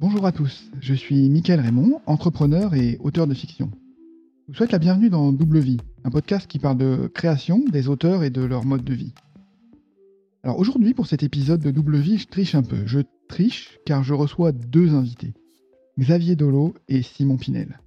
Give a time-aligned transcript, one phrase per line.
[0.00, 3.70] Bonjour à tous, je suis Mickaël Raymond, entrepreneur et auteur de fiction.
[4.46, 7.86] Je vous souhaite la bienvenue dans Double Vie, un podcast qui parle de création, des
[7.86, 9.12] auteurs et de leur mode de vie.
[10.42, 12.86] Alors aujourd'hui, pour cet épisode de Double Vie, je triche un peu.
[12.86, 15.34] Je triche car je reçois deux invités,
[15.98, 17.78] Xavier Dolo et Simon Pinel.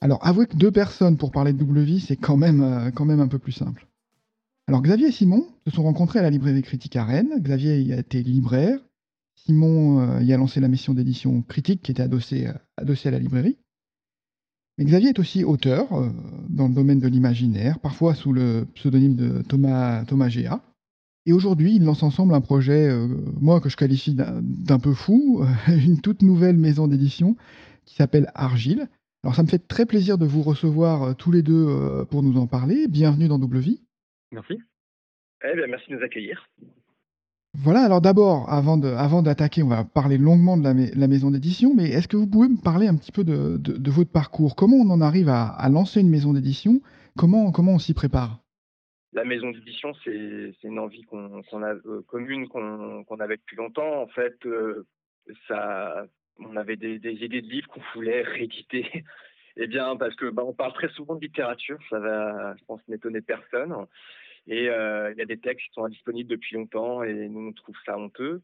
[0.00, 3.04] Alors avouez que deux personnes pour parler de Double Vie, c'est quand même, euh, quand
[3.04, 3.86] même un peu plus simple.
[4.66, 7.38] Alors Xavier et Simon se sont rencontrés à la librairie critique à Rennes.
[7.38, 8.80] Xavier a été libraire,
[9.36, 13.18] Simon euh, y a lancé la mission d'édition critique qui était adossée, euh, à la
[13.18, 13.58] librairie.
[14.78, 16.08] Mais Xavier est aussi auteur euh,
[16.48, 20.62] dans le domaine de l'imaginaire, parfois sous le pseudonyme de Thomas, Thomas Géa.
[21.26, 22.88] Et aujourd'hui, ils lancent ensemble un projet,
[23.40, 27.36] moi, que je qualifie d'un peu fou, une toute nouvelle maison d'édition
[27.84, 28.86] qui s'appelle Argile.
[29.24, 32.46] Alors, ça me fait très plaisir de vous recevoir tous les deux pour nous en
[32.46, 32.86] parler.
[32.86, 33.82] Bienvenue dans Double Vie.
[34.30, 34.54] Merci.
[35.44, 36.48] Eh bien, merci de nous accueillir.
[37.58, 38.76] Voilà, alors d'abord, avant
[39.22, 42.26] d'attaquer, on va parler longuement de la, mai- la maison d'édition, mais est-ce que vous
[42.26, 44.56] pouvez me parler un petit peu de, votre parcours?
[44.56, 46.80] Comment on en arrive à, lancer une maison d'édition?
[47.16, 48.40] Comment, on s'y prépare?
[49.14, 54.02] La maison d'édition, c'est une envie qu'on a euh, commune, qu'on avait depuis longtemps.
[54.02, 54.86] En fait, euh,
[55.48, 56.04] ça,
[56.38, 58.86] on avait des, idées de livres qu'on voulait rééditer.
[59.56, 63.22] Eh bien, parce que bah, parle très souvent de littérature, ça va, je pense, n'étonner
[63.22, 63.74] personne.
[64.46, 67.52] Et euh, il y a des textes qui sont indisponibles depuis longtemps et nous on
[67.52, 68.42] trouve ça honteux.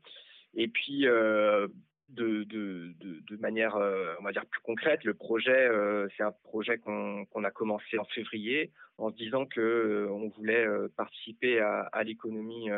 [0.54, 1.68] Et puis, euh,
[2.08, 6.32] de, de, de, manière, euh, on va dire, plus concrète, le projet, euh, c'est un
[6.44, 11.60] projet qu'on qu'on a commencé en février en se disant que euh, on voulait participer
[11.60, 12.68] à, à l'économie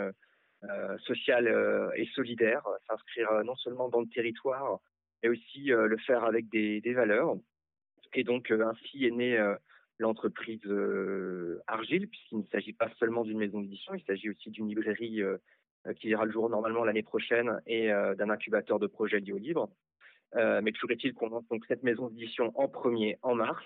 [1.01, 1.47] sociale
[1.97, 4.79] et solidaire, s'inscrire non seulement dans le territoire,
[5.23, 7.37] mais aussi le faire avec des, des valeurs.
[8.15, 9.57] Et donc, ainsi est euh,
[9.99, 14.69] l'entreprise euh, Argile, puisqu'il ne s'agit pas seulement d'une maison d'édition, il s'agit aussi d'une
[14.69, 15.39] librairie euh,
[15.87, 19.39] euh, qui verra le jour normalement l'année prochaine et d'un incubateur de projets liés au
[19.39, 19.71] libre.
[20.37, 23.65] Euh, mais toujours est-il qu'on lance donc cette maison d'édition en premier en mars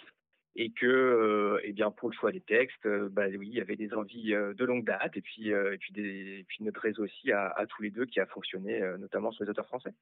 [0.55, 3.95] et que, eh bien, pour le choix des textes, bah oui, il y avait des
[3.95, 8.07] envies de longue date et puis, et puis, notre réseau aussi à, tous les deux
[8.07, 9.95] qui a fonctionné, notamment sur les auteurs français.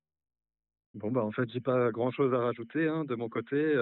[0.95, 3.75] Bon, bah, en fait, j'ai pas grand-chose à rajouter hein, de mon côté.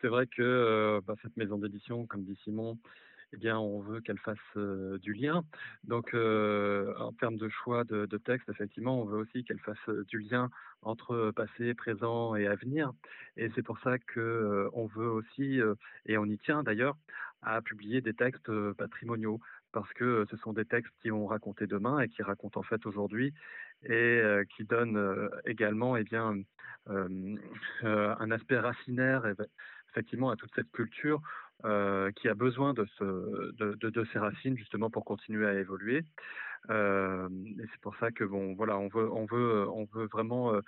[0.00, 2.78] C'est vrai que bah, cette maison d'édition, comme dit Simon,
[3.32, 4.56] eh bien, on veut qu'elle fasse
[5.00, 5.42] du lien.
[5.84, 10.18] Donc, en termes de choix de, de texte, effectivement, on veut aussi qu'elle fasse du
[10.18, 10.48] lien
[10.82, 12.92] entre passé, présent et avenir.
[13.36, 15.60] Et c'est pour ça que on veut aussi,
[16.06, 16.96] et on y tient d'ailleurs,
[17.42, 19.40] à publier des textes patrimoniaux,
[19.72, 22.86] parce que ce sont des textes qui ont raconté demain et qui racontent en fait
[22.86, 23.34] aujourd'hui,
[23.82, 24.22] et
[24.56, 26.36] qui donnent également, eh bien,
[26.88, 27.36] euh,
[27.82, 29.26] un aspect racinaire,
[29.96, 31.20] effectivement, à toute cette culture
[31.64, 36.04] euh, qui a besoin de, ce, ces racines justement pour continuer à évoluer.
[36.68, 40.52] Euh, et c'est pour ça que bon, voilà, on veut, on veut, on veut vraiment
[40.52, 40.60] euh,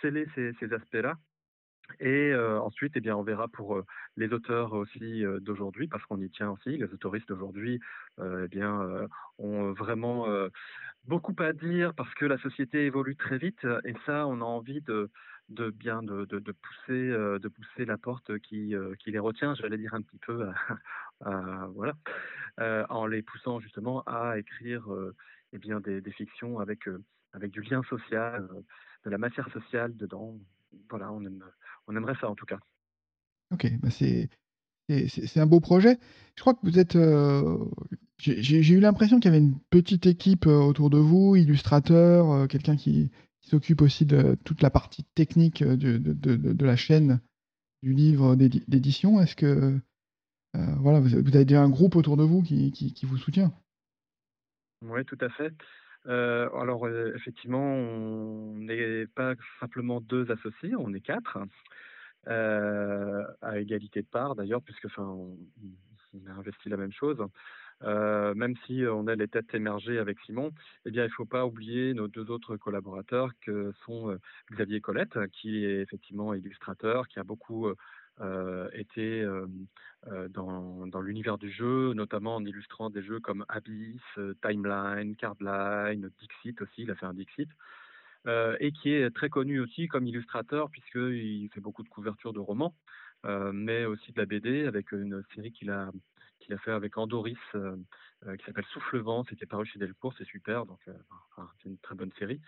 [0.00, 1.14] sceller ces, ces aspects-là.
[2.00, 3.82] Et ensuite, eh bien, on verra pour
[4.16, 6.78] les auteurs aussi d'aujourd'hui, parce qu'on y tient aussi.
[6.78, 7.78] Les autoristes d'aujourd'hui,
[8.18, 9.06] eh bien,
[9.36, 10.26] ont vraiment
[11.04, 13.66] beaucoup à dire parce que la société évolue très vite.
[13.84, 15.10] Et ça, on a envie de,
[15.48, 19.54] de bien de, de, pousser, euh, de pousser la porte qui, euh, qui les retient.
[19.54, 20.48] J'allais dire un petit peu,
[21.20, 21.94] à- voilà,
[22.60, 25.14] euh, en les poussant justement à écrire, euh,
[25.52, 27.02] eh bien, des, fictions avec euh,
[27.32, 28.60] avec du lien social, euh,
[29.04, 30.38] de la matière sociale dedans.
[30.88, 31.22] Voilà, on
[31.86, 32.58] on aimerait ça en tout cas.
[33.52, 34.28] Ok, bah c'est
[34.88, 35.98] c'est- un beau projet.
[36.36, 36.96] Je crois que vous êtes...
[36.96, 37.64] euh,
[38.18, 42.46] j'ai eu l'impression qu'il y avait une petite équipe euh, autour de vous, illustrateur, euh,
[42.46, 43.10] quelqu'un qui,
[43.44, 47.20] qui s'occupe aussi de toute la partie technique euh, de, de, de- la chaîne
[47.82, 49.20] du livre d'édi- d'édition.
[49.20, 49.78] Est-ce que
[50.56, 53.52] euh, voilà, vous, avez déjà un groupe autour de vous qui, qui, vous soutient?
[54.82, 55.52] Oui, tout à fait.
[56.06, 61.38] Euh, alors, effectivement, on n'est pas simplement deux associés, on est quatre,
[62.26, 65.36] à égalité de part d'ailleurs, puisque on,
[66.14, 67.18] on a investi la même chose.
[67.82, 70.52] Euh, même si on a les têtes émergées avec Simon,
[70.84, 74.20] eh bien, il ne faut pas oublier nos deux autres collaborateurs que sont euh,
[74.52, 77.74] Xavier Colette, qui est effectivement illustrateur, qui a beaucoup euh,
[78.20, 79.26] euh, été
[80.30, 84.02] dans, dans l'univers du jeu, notamment en illustrant des jeux comme Abyss,
[84.42, 87.48] Timeline, Cardline, Dixit aussi, il a fait un Dixit,
[88.60, 92.74] et qui est très connu aussi comme illustrateur, puisqu'il fait beaucoup de couvertures de romans,
[93.24, 95.90] mais aussi de la BD, avec une série qu'il a,
[96.44, 97.76] qu'il a fait avec Andoris, euh,
[98.26, 100.92] euh, qui s'appelle Souffle Vent, c'était paru chez Delcourt, c'est super, donc euh,
[101.62, 102.40] c'est une très bonne série.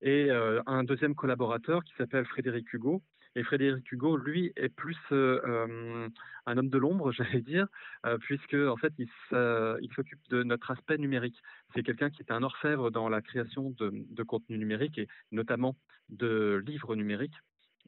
[0.00, 3.02] Et un deuxième collaborateur qui s'appelle Frédéric Hugo,
[3.34, 7.66] et Frédéric Hugo, lui, est plus un homme de l'ombre, j'allais dire,
[8.06, 11.42] euh, puisque en fait, il s'occupe de notre aspect numérique.
[11.74, 15.74] C'est quelqu'un qui est un orfèvre dans la création de contenu numérique et notamment
[16.10, 17.34] de livres numériques.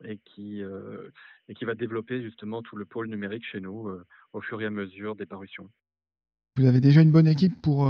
[0.05, 0.62] Et qui,
[1.49, 3.88] et qui va développer justement tout le pôle numérique chez nous
[4.32, 5.70] au fur et à mesure des parutions.
[6.56, 7.88] Vous avez déjà une bonne équipe pour,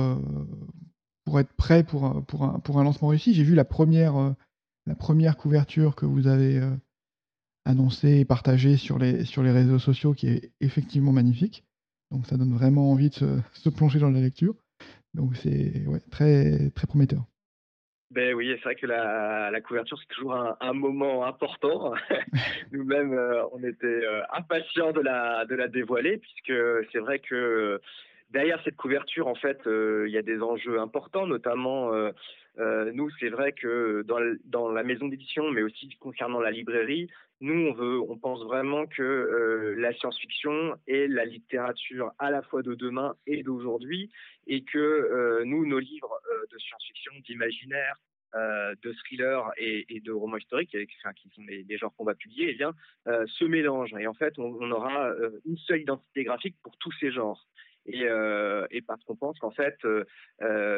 [1.24, 3.34] pour être prêt pour un, lancement réussi?
[3.34, 4.36] J'ai vu la première,
[5.38, 6.60] couverture que vous avez
[7.64, 11.64] annoncée et partagée sur les, réseaux sociaux qui est effectivement magnifique.
[12.10, 14.54] Donc ça donne vraiment envie de se, se plonger dans la lecture.
[15.14, 17.29] Donc c'est très prometteur.
[18.10, 21.94] Ben oui, c'est vrai que la, la couverture, c'est toujours un, un, moment important.
[22.72, 26.52] Nous-mêmes, euh, on était euh, impatients de la, de la dévoiler, puisque
[26.90, 27.80] c'est vrai que
[28.30, 31.92] derrière cette couverture, en fait, euh, il y a des enjeux importants, notamment,
[32.58, 37.08] nous, c'est vrai que dans, dans la maison d'édition, mais aussi concernant la librairie,
[37.40, 42.62] nous, on, veut, on pense vraiment que la science-fiction est la littérature à la fois
[42.62, 44.10] de demain et d'aujourd'hui,
[44.46, 46.20] et que nous, nos livres
[46.52, 47.96] de science-fiction, d'imaginaire,
[48.36, 52.54] euh, de thriller et, de romans historiques, qui sont des, genres qu'on va publier, eh
[52.54, 52.72] bien,
[53.08, 53.94] euh, se mélangent.
[53.98, 57.44] Et en fait, on, aura euh, une seule identité graphique pour tous ces genres.
[57.86, 60.04] Et, euh, parce qu'on pense qu'en fait, euh,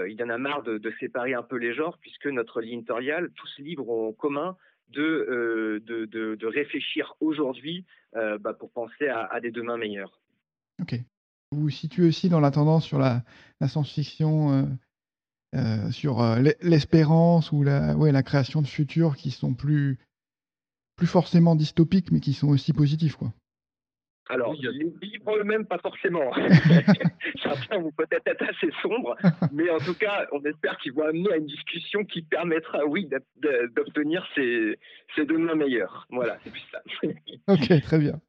[0.08, 2.84] il y en a marre de, de, séparer un peu les genres, puisque notre ligne
[2.84, 4.56] tous ces livres ont en commun
[4.92, 10.20] de, de, de, de, réfléchir aujourd'hui bah, pour penser à, des demains meilleurs.
[10.80, 10.94] Ok.
[11.50, 13.22] Vous vous situez aussi dans la tendance sur la,
[13.60, 14.68] la science-fiction
[15.54, 19.98] euh, sur euh, l'espérance ou la, ouais, la création de futurs qui sont plus,
[20.96, 23.34] plus forcément dystopiques, mais qui sont aussi positifs, quoi.
[24.28, 26.32] Alors, les livres eux-mêmes, pas forcément.
[27.42, 29.16] Certains vont peut-être être assez sombres,
[29.52, 33.08] mais en tout cas, on espère qu'ils vont amener à une discussion qui permettra, oui,
[33.76, 34.78] d'obtenir ces,
[35.16, 36.06] ces demain meilleurs.
[36.10, 36.82] Voilà, c'est plus ça.
[37.52, 38.20] ok, très bien.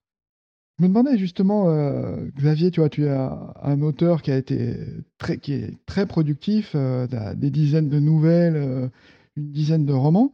[0.80, 4.75] Je me demandais justement, euh, Xavier, tu vois, tu es un auteur qui a été
[5.19, 7.06] très, qui est très productif, euh,
[7.36, 8.89] des dizaines de nouvelles, euh,
[9.36, 10.34] une dizaine de romans.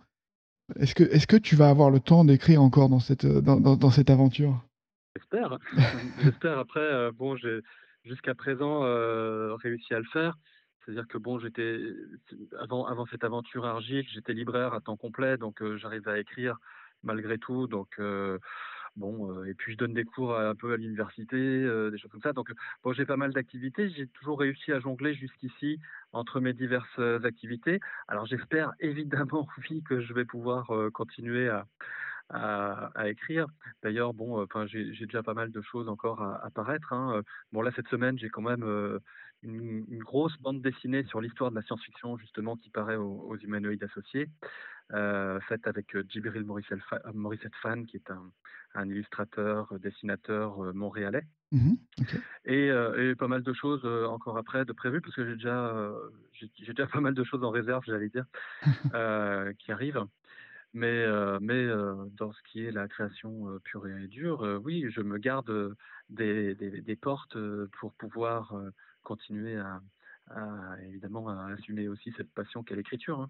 [0.80, 3.76] Est-ce que, est-ce que tu vas avoir le temps d'écrire encore dans cette, dans, dans,
[3.76, 4.64] dans cette aventure?
[5.16, 5.58] J'espère.
[6.24, 6.60] J'espère.
[6.60, 7.62] Après, euh, bon, j'ai
[8.04, 10.36] jusqu'à présent euh, réussi à le faire.
[10.80, 11.80] C'est-à-dire que bon, j'étais
[12.60, 16.58] avant, avant cette aventure argique, j'étais libraire à temps complet, donc euh, j'arrivais à écrire
[17.04, 17.68] malgré tout.
[17.68, 18.00] Donc
[18.96, 22.22] Bon, euh, et puis je donne des cours un peu à l'université, des choses comme
[22.22, 22.34] ça.
[22.34, 22.52] Donc,
[22.84, 23.90] bon, j'ai pas mal d'activités.
[23.92, 25.80] J'ai toujours réussi à jongler jusqu'ici
[26.12, 27.80] entre mes diverses activités.
[28.08, 31.66] Alors, j'espère évidemment, oui, que je vais pouvoir continuer à,
[32.30, 33.48] à, à, écrire.
[33.84, 36.94] D'ailleurs, bon, enfin, j'ai déjà pas mal de choses encore à, à paraître.
[36.94, 37.22] Hein.
[37.52, 38.64] Bon, là, cette semaine, j'ai quand même
[39.44, 43.38] une, une, grosse bande dessinée sur l'histoire de la science-fiction, justement, qui paraît aux, aux
[43.38, 44.30] humanoïdes associés,
[44.94, 48.32] euh, faite avec Djibril Morissette Fan, qui est un,
[48.76, 51.24] un illustrateur, euh, dessinateur euh, montréalais.
[51.52, 52.18] Mmh okay.
[52.46, 55.34] et, euh, et, pas mal de choses euh, encore après de prévues, parce que j'ai
[55.34, 58.26] déjà, euh, j'ai déjà pas mal de choses en réserve, j'allais dire,
[59.60, 60.06] qui arrivent.
[60.74, 61.04] Mais,
[61.42, 61.68] mais
[62.18, 65.76] dans ce qui est la création pure et dure, oui, je me garde
[66.10, 67.38] des, des, portes
[67.80, 68.54] pour pouvoir
[69.02, 69.82] continuer à,
[70.88, 73.20] évidemment, à assumer aussi cette passion qu'est l'écriture.
[73.20, 73.30] Hein.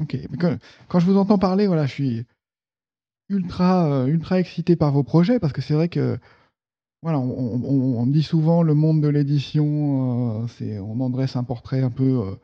[0.00, 0.16] Ok,
[0.88, 2.26] quand, je vous entends parler, voilà, je suis
[3.28, 6.18] ultra, ultra excité par vos projets parce que c'est vrai que
[7.04, 11.44] voilà, on, on, dit souvent le monde de l'édition, euh, c'est on en dresse un
[11.44, 12.34] portrait un peu euh,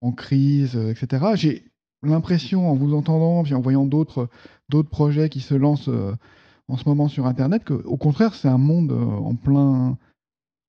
[0.00, 1.60] en crise, euh, etc.
[2.02, 4.28] l'impression, en vous entendant, puis en voyant d'autres
[4.90, 5.90] projets qui se lancent
[6.68, 9.96] en ce moment sur Internet, que au contraire, c'est un monde en plein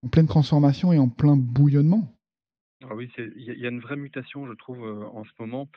[0.02, 2.08] en pleine transformation et en plein bouillonnement.
[2.90, 5.68] Ah oui, il y, a une vraie mutation, je trouve, en ce moment,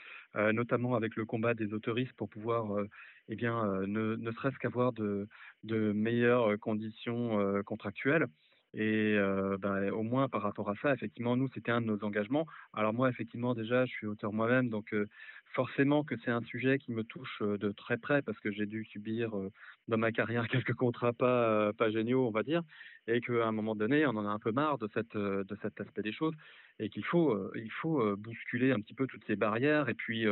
[0.53, 2.85] notamment avec le combat des autoristes pour pouvoir
[3.29, 5.29] eh bien, euh, ne, serait-ce qu'avoir de,
[5.65, 8.27] meilleures conditions euh, contractuelles.
[8.75, 9.17] Et
[9.61, 12.47] ben, au moins par rapport à ça, effectivement, nous, c'était un de nos engagements.
[12.73, 14.95] Alors moi, effectivement, déjà, je suis auteur moi-même, donc
[15.53, 18.85] forcément que c'est un sujet qui me touche de très près parce que j'ai dû
[18.87, 19.33] subir
[19.89, 22.63] dans ma carrière quelques contrats pas, pas géniaux, on va dire,
[23.07, 25.79] et qu'à un moment donné, on en a un peu marre de, cette, de cet
[25.81, 26.35] aspect des choses
[26.79, 30.27] et qu'il faut, il faut bousculer un petit peu toutes ces barrières et puis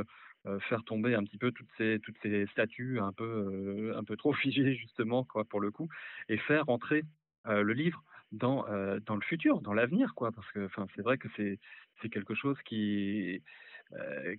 [0.68, 4.32] faire tomber un petit peu toutes ces toutes ces statues un peu un peu trop
[4.32, 5.88] figées justement quoi pour le coup
[6.30, 7.02] et faire entrer
[7.44, 8.02] le livre
[8.32, 13.42] dans le futur dans l'avenir quoi parce que c'est vrai que c'est quelque chose qui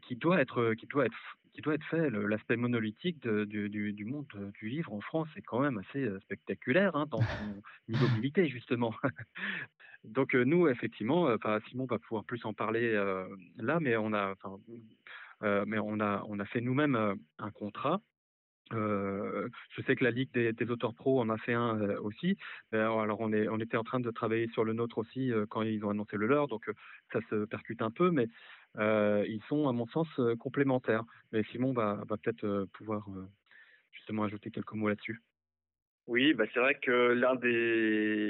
[0.04, 2.10] qui doit être qui doit être qui doit être fait.
[2.10, 4.26] L'aspect monolithique du, du, monde
[4.60, 8.94] du livre en France est quand même assez spectaculaire hein, dans son immobilité justement.
[10.06, 11.28] Donc nous effectivement
[11.68, 12.94] Simon va pouvoir plus en parler
[13.58, 14.36] là mais on a
[15.66, 18.02] mais on a, on a fait nous-mêmes un contrat
[18.74, 22.38] euh, je sais que la Ligue des, auteurs pro en a fait un euh, aussi.
[22.74, 25.90] Euh, alors on, était en train de travailler sur le nôtre aussi quand ils ont
[25.90, 26.70] annoncé le leur, donc
[27.12, 28.28] ça se percute un peu, mais
[28.78, 30.08] ils sont à mon sens
[30.40, 31.04] complémentaires.
[31.32, 33.08] Mais Simon va, peut-être pouvoir
[33.92, 35.22] justement ajouter quelques mots là-dessus.
[36.08, 37.14] Oui, bah c'est vrai que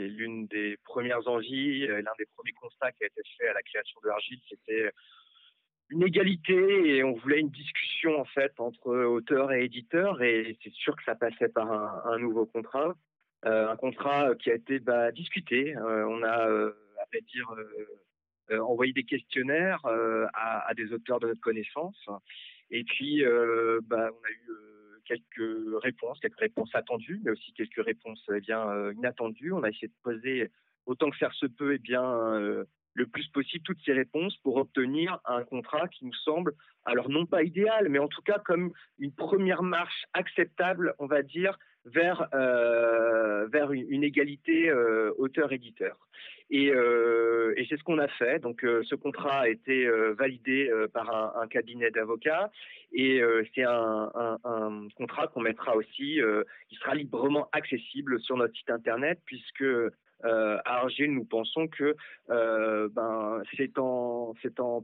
[0.07, 4.00] l'une des premières envies, l'un des premiers constats qui a été fait à la création
[4.03, 4.91] de Argile, c'était
[5.91, 10.74] une égalité et on voulait une discussion en fait entre auteurs et éditeurs et c'est
[10.74, 12.95] sûr que ça passait par un, nouveau contrat,
[13.43, 15.75] un contrat qui a été bah, discuté.
[15.77, 17.53] on a, à fait dire,
[18.62, 19.81] envoyé des questionnaires
[20.33, 22.07] à, des auteurs de notre connaissance
[22.69, 23.24] et puis
[23.83, 24.71] bah, on a eu
[25.12, 29.51] quelques réponses, quelques réponses attendues, mais aussi quelques réponses eh bien euh, inattendues.
[29.51, 30.51] On a essayé de poser
[30.86, 34.57] autant que faire se peut, eh bien euh, le plus possible toutes ces réponses pour
[34.57, 36.53] obtenir un contrat qui nous semble,
[36.86, 41.21] alors non pas idéal, mais en tout cas comme une première marche acceptable, on va
[41.21, 45.98] dire, vers, euh, vers une, égalité euh, auteur-éditeur.
[46.50, 48.39] Et, euh, et c'est ce qu'on a fait.
[48.39, 52.51] Donc ce contrat a été validé par un, cabinet d'avocats
[52.91, 53.21] et
[53.55, 54.12] c'est un,
[54.43, 56.19] un, contrat qu'on mettra aussi,
[56.67, 59.63] qui sera librement accessible sur notre site internet puisque
[60.25, 61.95] euh, à Argile, nous pensons que
[62.29, 64.33] euh, ben, c'est en,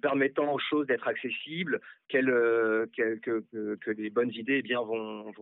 [0.01, 1.79] permettant aux choses d'être accessibles
[2.13, 5.33] euh, que, les bonnes idées eh bien, vont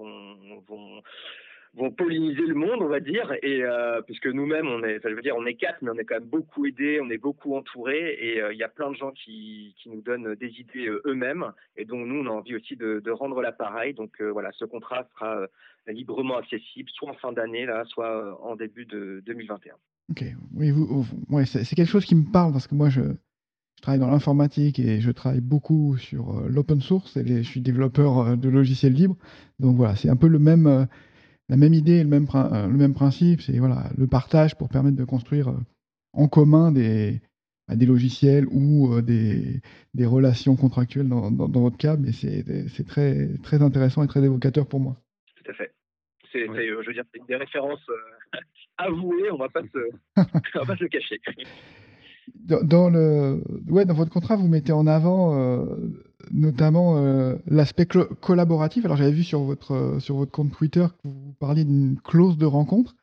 [1.75, 5.21] vont polliniser le monde, on va dire, et euh, puisque nous-mêmes, on est, ça veut
[5.21, 8.17] dire, on est quatre, mais on est quand même beaucoup aidés, on est beaucoup entourés,
[8.19, 11.01] et euh, il y a plein de gens qui, qui nous donnent des idées euh,
[11.05, 13.93] eux-mêmes, et donc nous, on a envie aussi de, rendre l'appareil.
[13.93, 15.47] Donc voilà, ce contrat sera
[15.87, 19.73] librement accessible, soit en fin d'année, là, soit en début de 2021.
[20.11, 23.81] Ok, oui, vous, ouais, c'est quelque chose qui me parle parce que moi, je, je
[23.81, 28.49] travaille dans l'informatique et je travaille beaucoup sur l'open source et je suis développeur de
[28.49, 29.17] logiciels libres.
[29.59, 30.87] Donc voilà, c'est un peu le même
[31.49, 34.97] la même idée, le même, euh, le même principe, c'est voilà, le partage pour permettre
[34.97, 35.57] de construire euh,
[36.13, 37.21] en commun des,
[37.67, 39.61] bah, des logiciels ou euh, des,
[39.93, 44.67] des, relations contractuelles dans, dans, votre cas, mais c'est très, très intéressant et très évocateur
[44.67, 44.97] pour moi.
[45.35, 45.71] Tout à fait.
[46.31, 47.85] C'est, je veux dire, des références
[48.77, 49.61] avouées, on ne va pas
[50.75, 51.21] se le cacher.
[52.33, 55.65] Dans, le, ouais, dans votre contrat, vous mettez en avant euh,
[56.31, 58.85] notamment euh, l'aspect collaboratif.
[58.85, 62.37] Alors j'avais vu sur votre, euh, sur votre compte Twitter que vous parliez d'une clause
[62.37, 62.95] de rencontre.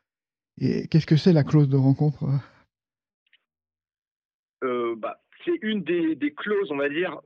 [0.59, 2.25] Et qu'est-ce que c'est la clause de rencontre
[4.61, 7.19] bah, C'est une des, clauses, on va dire,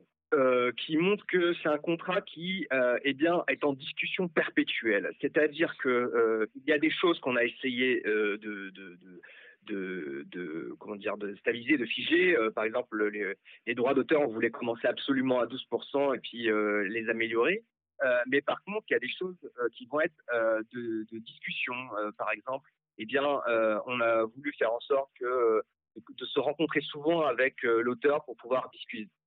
[0.77, 2.65] qui montre que c'est un contrat qui
[3.03, 5.11] eh bien, est en discussion perpétuelle.
[5.19, 8.71] C'est-à-dire qu'il y a des choses qu'on a essayé de,
[10.79, 12.35] comment dire de stabiliser, de figer.
[12.37, 13.09] Euh, par exemple,
[13.65, 17.63] les, droits d'auteur, on voulait commencer absolument à 12% et puis euh, les améliorer.
[18.03, 19.37] Euh, mais par contre, il y a des choses
[19.73, 20.15] qui vont être
[20.73, 21.73] de, discussion.
[22.17, 23.23] par exemple, eh bien,
[23.85, 25.61] on a voulu faire en sorte que
[25.95, 28.69] de se rencontrer souvent avec l'auteur pour pouvoir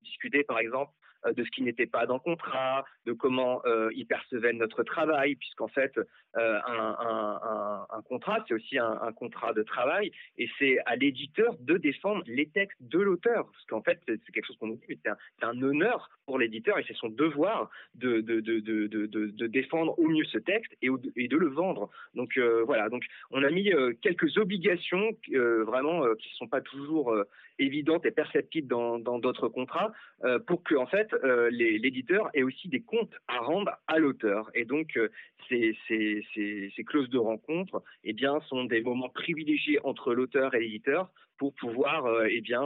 [0.03, 0.93] discuter, par exemple,
[1.27, 5.35] de ce qui n'était pas dans le contrat, de comment euh, il percevait notre travail,
[5.37, 5.93] puisqu'en fait,
[6.37, 12.23] euh, un, contrat, c'est aussi un, contrat de travail, et c'est à l'éditeur de défendre
[12.27, 15.45] les textes de l'auteur, parce qu'en fait, c'est quelque chose qu'on nous dit, mais c'est
[15.45, 20.25] un, honneur pour l'éditeur, et c'est son devoir de, de, de, de, défendre au mieux
[20.25, 21.91] ce texte et, et de le vendre.
[22.15, 25.11] Donc voilà, donc on a mis quelques obligations
[25.67, 27.15] vraiment qui ne sont pas toujours
[27.59, 29.93] évidentes et perceptibles dans d'autres contrats,
[30.47, 34.51] pour que en fait euh, l'éditeur ait aussi des comptes à rendre à l'auteur.
[34.55, 35.09] Et donc, euh,
[35.49, 41.11] ces, ces, clauses de rencontre eh bien, sont des moments privilégiés entre l'auteur et l'éditeur
[41.39, 42.63] pour pouvoir euh, eh bien,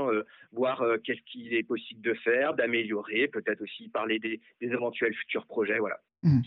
[0.52, 5.78] voir qu'est-ce qu'il est possible de faire, d'améliorer, peut-être aussi parler des, éventuels futurs projets.
[5.78, 6.00] Voilà.
[6.22, 6.40] Mmh.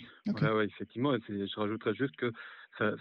[0.64, 2.32] effectivement, je rajouterais juste que
[2.78, 2.94] ça,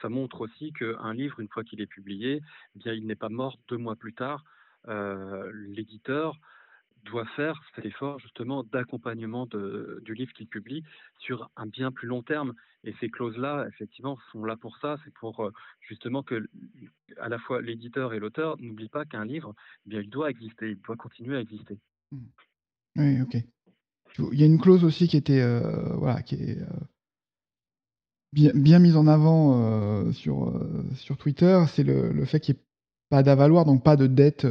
[0.00, 2.40] ça, montre aussi qu'un livre, une fois qu'il est publié,
[2.76, 4.44] eh bien, il n'est pas mort deux mois plus tard.
[4.86, 6.38] L'éditeur
[7.04, 10.82] doit faire cet effort justement d'accompagnement du livre qu'il publie
[11.18, 12.54] sur un bien plus long terme.
[12.84, 14.96] Et ces clauses-là, effectivement, sont là pour ça.
[15.04, 16.46] C'est pour justement que
[17.18, 19.54] à la fois l'éditeur et l'auteur n'oublient pas qu'un livre,
[19.86, 21.78] eh bien, il doit exister, il doit continuer à exister.
[22.12, 22.18] Mmh.
[22.96, 23.36] Oui, ok.
[24.32, 25.42] Il y a une clause aussi qui était,
[25.96, 26.58] voilà, qui est
[28.32, 30.52] bien, bien, mise en avant sur,
[30.94, 32.64] sur Twitter, c'est le, le, fait qu'il n'y ait
[33.08, 34.46] pas d'avaloir, donc pas de dette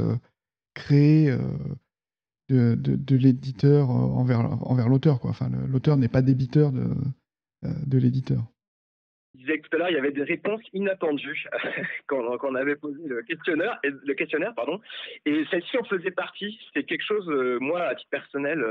[0.73, 1.33] créée
[2.49, 5.19] de, de, l'éditeur euh, envers, l'auteur.
[5.69, 6.85] L'auteur n'est pas débiteur de,
[7.63, 8.43] euh, l'éditeur.
[9.33, 11.45] Je disais que tout à l'heure, il y avait des réponses inattendues
[12.07, 14.79] quand, on avait posé le questionnaire, le questionnaire pardon,
[15.25, 16.59] et celle-ci en faisait partie.
[16.73, 18.63] C'est quelque chose, euh, moi, à titre personnel,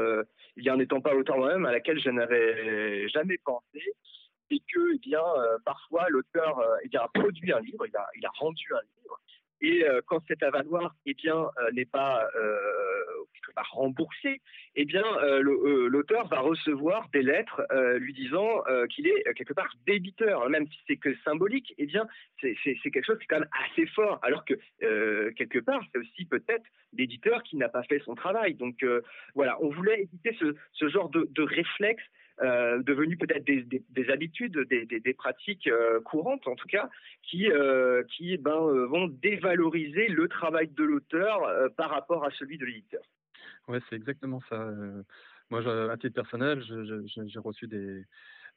[0.56, 3.82] il y en étant pas auteur moi-même, à laquelle je n'avais jamais pensé.
[4.50, 5.22] Et que, eh bien,
[5.64, 9.18] parfois, l'auteur eh a produit un livre, il a rendu un livre,
[9.62, 12.28] et quand cet avaloir eh bien, n'est pas
[13.70, 14.40] remboursé,
[14.74, 15.04] eh bien,
[15.40, 17.62] l'auteur va recevoir des lettres
[17.98, 21.74] lui disant qu'il est quelque part débiteur, même si c'est que symbolique.
[21.78, 22.06] Eh bien,
[22.40, 22.54] c'est
[22.90, 24.54] quelque chose qui est quand même assez fort, alors que
[25.30, 28.54] quelque part, c'est aussi peut-être l'éditeur qui n'a pas fait son travail.
[28.54, 28.84] Donc
[29.34, 30.36] voilà, on voulait éviter
[30.74, 32.04] ce, genre de réflexe
[32.42, 36.88] euh, peut-être des, habitudes, des, pratiques euh, courantes en tout cas,
[37.22, 42.64] qui, euh, qui ben, vont dévaloriser le travail de l'auteur par rapport à celui de
[42.64, 43.02] l'éditeur.
[43.68, 44.70] Ouais, c'est exactement ça.
[45.50, 48.04] moi, à titre personnel, j'ai reçu des,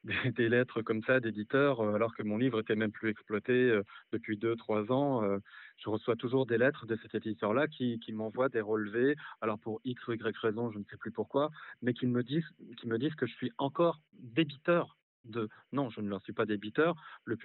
[0.04, 3.80] des, lettres comme ça d'éditeurs, alors que mon livre était même plus exploité
[4.12, 5.22] depuis deux, trois ans.
[5.76, 9.80] Je reçois toujours des lettres de cet éditeur-là qui, qui m'envoie des relevés, alors pour
[9.84, 11.50] X ou Y raison, je ne sais plus pourquoi,
[11.82, 15.48] mais qui me disent, qui me disent que je suis encore débiteur de.
[15.72, 16.94] Non, je ne leur suis pas débiteur.
[17.24, 17.36] Le,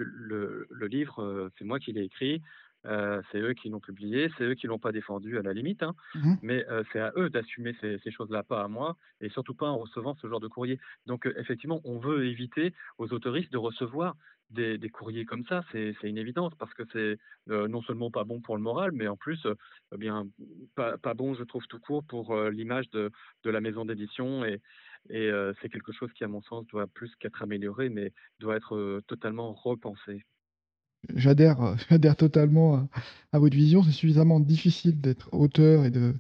[0.70, 2.42] le livre, c'est moi qui l'ai écrit.
[2.86, 5.84] Euh, c'est eux qui l'ont publié, c'est eux qui l'ont pas défendu à la limite,
[5.84, 5.94] hein.
[6.16, 9.68] mmh mais euh, c'est à eux d'assumer ces, choses-là, pas à moi, et surtout pas
[9.68, 10.80] en recevant ce genre de courrier.
[11.06, 14.16] Donc euh, effectivement, on veut éviter aux autoristes de recevoir
[14.50, 18.58] des, courriers comme ça, c'est une évidence, parce que c'est non seulement pas bon pour
[18.58, 19.48] le moral, mais en plus,
[19.94, 20.28] eh bien,
[20.76, 23.12] pas, bon, je trouve tout court, pour l'image de,
[23.46, 24.60] la maison d'édition, et,
[25.10, 28.12] et c'est quelque chose qui, à mon sens, doit plus qu'être amélioré, mais
[28.42, 30.26] doit être totalement repensé.
[31.16, 32.88] J'adhère, euh, j'adhère totalement
[33.32, 33.84] à, votre vision.
[33.84, 36.16] C'est suffisamment difficile d'être auteur et de,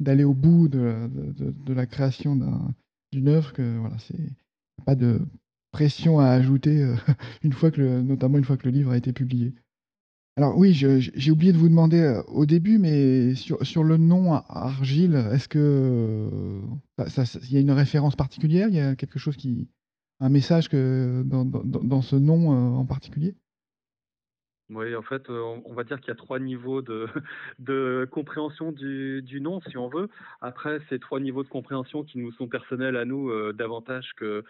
[0.00, 2.36] d'aller au bout de, de, la création
[3.12, 4.32] d'une œuvre que voilà, c'est
[4.84, 5.20] pas de
[5.72, 6.94] pression à ajouter euh,
[7.42, 9.54] une fois que le, notamment une fois que le livre a été publié.
[10.36, 14.32] Alors oui, j'ai oublié de vous demander euh, au début, mais sur, sur le nom
[14.32, 16.60] Argile, est-ce que
[16.98, 18.66] il y a une référence particulière?
[18.68, 19.68] Il y a quelque chose qui,
[20.18, 23.36] un message que dans, dans ce nom en particulier?
[24.74, 27.06] Oui, en fait, on va dire qu'il y a trois niveaux de,
[27.58, 30.08] de compréhension du, du nom, si on veut.
[30.40, 34.44] Après, ces trois niveaux de compréhension qui nous sont personnels à nous davantage que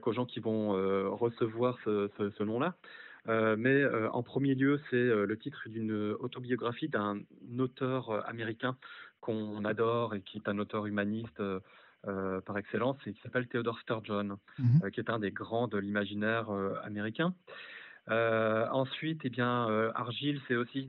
[0.00, 0.70] qu'aux gens qui vont
[1.16, 2.76] recevoir ce, ce, nom-là.
[3.26, 7.20] mais en premier lieu, c'est le titre d'une autobiographie d'un
[7.58, 8.76] auteur américain
[9.20, 11.42] qu'on adore et qui est un auteur humaniste
[12.02, 16.48] par excellence et qui s'appelle Theodore Sturgeon, mmh qui est un des grands de l'imaginaire
[16.82, 17.34] américain.
[18.10, 19.92] Euh, ensuite, eh bien, euh,
[20.46, 20.88] c'est aussi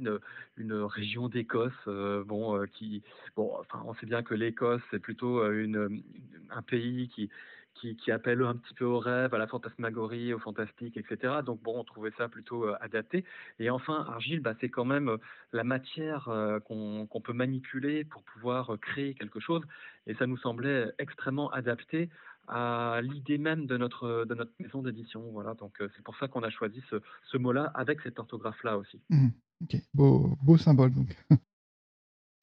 [0.58, 1.74] une, région d'Écosse.
[1.88, 3.02] Euh, bon, qui,
[3.36, 6.04] bon, enfin, on sait bien que l'Écosse c'est plutôt une,
[6.52, 7.30] un pays qui,
[7.74, 11.42] qui, appelle un petit peu au rêve, à la fantasmagorie, au fantastique, etc.
[11.46, 13.24] Donc bon, on trouvait ça plutôt adapté.
[13.60, 15.18] Et enfin, Argyle, bah, c'est quand même
[15.54, 16.30] la matière
[16.66, 19.62] qu'on peut manipuler pour pouvoir créer quelque chose.
[20.08, 22.10] Et ça nous semblait extrêmement adapté
[22.48, 25.22] à l'idée même de notre, de notre maison d'édition.
[25.32, 28.78] Voilà, donc euh, c'est pour ça qu'on a choisi ce, ce mot-là avec cette orthographe-là
[28.78, 29.02] aussi.
[29.10, 29.28] Mmh.
[29.64, 31.16] ok, beau, beau symbole donc.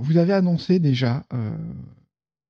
[0.01, 1.57] Vous avez annoncé déjà euh,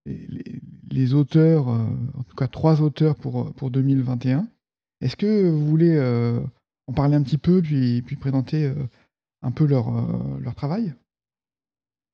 [0.06, 4.48] les, les, auteurs, euh, en tout cas trois auteurs pour, pour 2021.
[5.00, 6.00] Est-ce que vous voulez
[6.86, 8.72] en parler un petit peu, puis, puis présenter
[9.42, 9.90] un peu leur,
[10.40, 10.94] leur travail?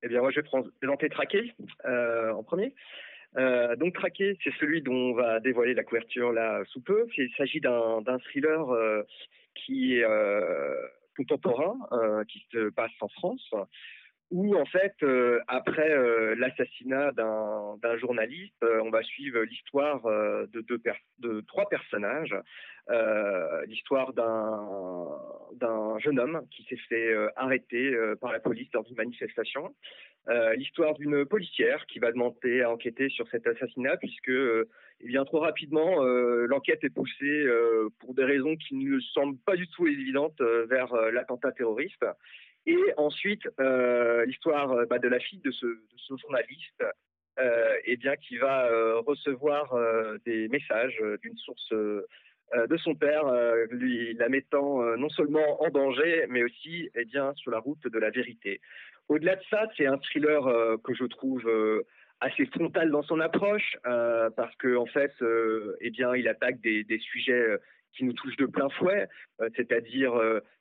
[0.02, 0.48] Eh bien, moi, je vais
[0.80, 2.74] présenter Traqué en premier.
[3.36, 7.06] Euh, donc Traqué, c'est celui dont on va dévoiler la couverture là sous peu.
[7.16, 9.02] Il s'agit d'un thriller euh,
[9.54, 10.74] qui est euh,
[11.16, 11.76] contemporain,
[12.28, 13.54] qui se passe en France,
[14.30, 15.88] où en fait, euh, après
[16.36, 20.80] l'assassinat d'un journaliste, on va suivre l'histoire de, deux
[21.18, 22.34] de trois personnages.
[23.66, 29.74] l'histoire d'un jeune homme qui s'est fait arrêter par la police dans une manifestation
[30.28, 34.68] euh, l'histoire d'une policière qui va demander à enquêter sur cet assassinat puisque euh,
[35.00, 37.46] eh bien trop rapidement euh, l'enquête est poussée
[38.00, 42.04] pour des raisons qui ne semblent pas du tout évidentes vers l'attentat terroriste.
[42.66, 43.42] Et ensuite
[44.26, 45.66] l'histoire bah, de la fille de ce,
[46.20, 46.84] journaliste
[47.84, 48.68] eh bien qui va
[49.06, 49.74] recevoir
[50.26, 53.24] des messages d'une source de son père,
[53.70, 57.98] lui la mettant non seulement en danger, mais aussi eh bien, sur la route de
[57.98, 58.60] la vérité.
[59.10, 61.82] Au-delà de ça, c'est un thriller euh, que je trouve euh,
[62.20, 65.12] assez frontal dans son approche, euh, parce que en fait,
[65.80, 67.58] eh bien, il attaque des, sujets
[67.96, 69.08] qui nous touchent de plein fouet,
[69.56, 70.14] c'est-à-dire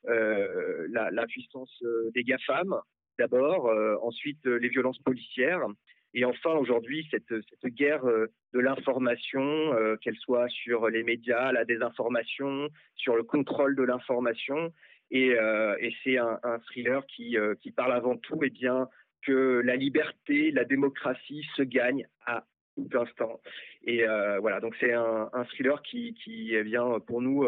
[0.06, 2.76] la, puissance des GAFAM,
[3.18, 3.72] d'abord,
[4.04, 5.66] ensuite les violences policières,
[6.14, 7.32] et enfin aujourd'hui cette,
[7.66, 14.74] guerre de l'information, qu'elle soit sur les médias, la désinformation, sur le contrôle de l'information,
[15.12, 18.88] et, euh, c'est un, thriller qui, euh, qui parle avant tout eh bien,
[19.24, 22.46] que la liberté, la démocratie se gagne à
[22.88, 23.40] tout instant.
[23.84, 27.44] Et euh, voilà, donc c'est un, un, thriller qui, qui eh bien, pour nous,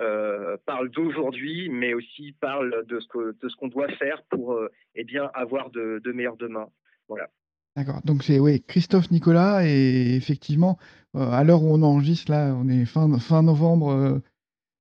[0.00, 4.58] euh, parle d'aujourd'hui, mais aussi parle de ce que de ce qu'on doit faire pour
[4.94, 6.68] eh bien avoir de, de meilleurs demain.
[7.08, 7.28] Voilà.
[7.76, 10.78] D'accord, donc c'est oui, Christophe Nicolas et effectivement,
[11.14, 14.22] à l'heure où on enregistre là, on est fin fin novembre, heu,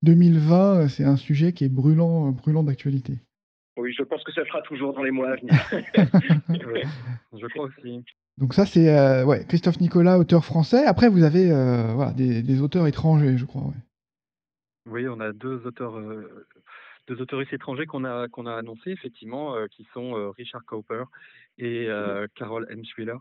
[0.04, 3.20] 2020, heu, c'est un sujet qui est brûlant, brûlant d'actualité.
[3.78, 5.54] Oui, je pense que ça sera toujours dans les mois à venir.
[5.72, 6.82] Oui,
[7.40, 8.04] je crois aussi.
[8.38, 10.86] Donc ça c'est, ouais, Christophe Nicolas, auteur français.
[10.86, 11.48] Après vous avez,
[11.94, 13.76] voilà, des des auteurs étrangers, je crois, ouais.
[14.88, 16.48] Oui, on a 2 auteurs, heu,
[17.08, 21.04] 2 autoristes étrangers qu'on a qu'on a annoncés effectivement, qui sont, Richard Cowper
[21.58, 21.88] et
[22.36, 23.18] Carol Emshwiller.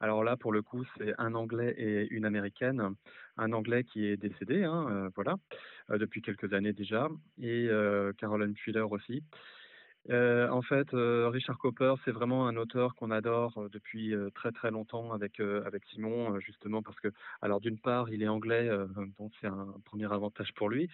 [0.00, 2.94] Alors là, pour le coup, c'est un Anglais et une Américaine.
[3.36, 5.36] Un Anglais qui est décédé, hein, voilà,
[5.88, 7.08] depuis quelques années déjà
[7.40, 7.68] et
[8.18, 9.22] Carol Emshwiller aussi.
[10.10, 15.40] En fait, Richard Cowper, c'est vraiment un auteur qu'on adore, depuis, très, très longtemps avec,
[15.40, 17.08] avec Simon, justement parce que
[17.40, 18.68] alors d'une part, il est anglais,
[19.18, 20.88] donc c'est un premier avantage pour lui.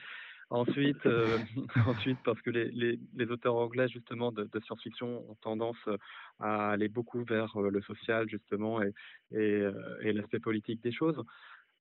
[0.51, 1.07] Ensuite,
[1.87, 2.71] ensuite parce que les
[3.15, 5.89] les auteurs anglais justement de science-fiction ont tendance,
[6.39, 8.93] à aller beaucoup vers, le social justement et
[9.33, 9.65] et
[10.03, 11.21] et l'aspect politique des choses.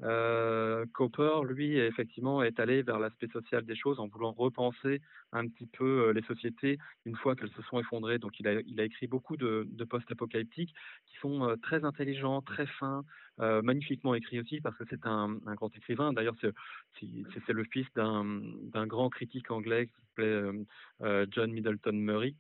[0.02, 5.02] Heu, Cooper, lui, effectivement, est allé vers l'aspect social des choses en voulant repenser
[5.34, 8.18] un petit peu, les sociétés une fois qu'elles se sont effondrées.
[8.18, 10.74] Donc il a écrit beaucoup de post-apocalyptiques
[11.06, 13.04] qui sont, très intelligents, très fins,
[13.38, 16.14] magnifiquement écrits aussi parce que c'est un grand écrivain.
[16.14, 22.36] D'ailleurs, c'est le fils d'un grand critique anglais qui s'appelait, John Middleton Murray,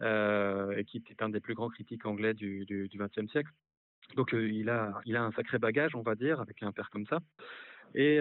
[0.00, 3.50] et qui était un des plus grands critiques anglais du XXe siècle.
[4.14, 7.06] Donc, il a il a un sacré bagage, on va dire, avec un père comme
[7.06, 7.20] ça
[7.94, 8.18] et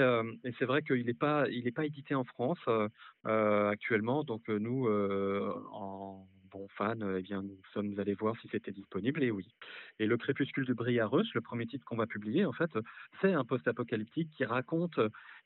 [0.57, 2.59] c'est vrai qu'il n'est pas il est pas édité en France,
[3.23, 4.23] actuellement.
[4.23, 9.31] Donc, nous, en bons fans, heu, eh nous sommes allés voir si c'était disponible et
[9.31, 9.47] oui.
[9.99, 12.71] Et Le Crépuscule de Briareus, le premier titre qu'on va publier, en fait,
[13.21, 14.99] c'est un post-apocalyptique qui raconte,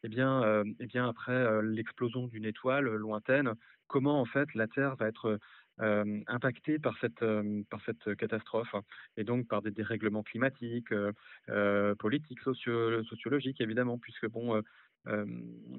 [0.03, 3.53] eh bien, eh bien, après, l'explosion d'une étoile, lointaine,
[3.87, 5.39] comment, en fait, la Terre va être,
[5.81, 7.23] heu, hem, impactée par cette,
[8.17, 8.73] catastrophe
[9.17, 10.93] et donc par des dérèglements climatiques,
[11.99, 14.61] politiques, socio sociologiques évidemment, puisque bon,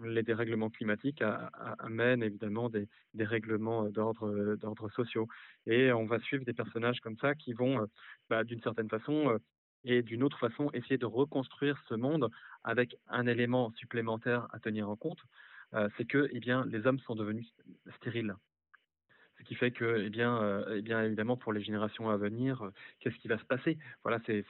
[0.05, 1.23] les dérèglements climatiques
[1.79, 5.27] amènent évidemment des des règlements, heu, d'ordre, sociaux
[5.67, 7.87] et on va suivre des personnages comme ça qui vont,
[8.29, 9.39] bah, d'une certaine façon,
[9.85, 12.29] et d'une autre façon, essayer de reconstruire ce monde
[12.65, 15.21] avec un élément supplémentaire à tenir en compte,
[15.97, 17.53] c'est que, eh bien, les hommes sont devenus
[17.97, 18.35] stériles.
[19.40, 22.62] Ce qui fait que, eh bien, heu, eh bien, évidemment, pour les générations à venir,
[22.64, 23.79] heu, qu'est-ce qui va se passer?
[24.05, 24.44] Voilà, c'est